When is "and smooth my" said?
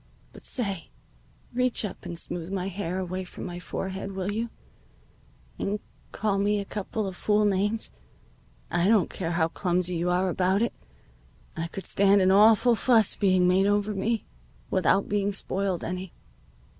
2.07-2.69